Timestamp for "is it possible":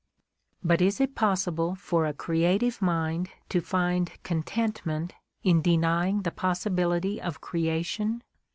0.81-1.75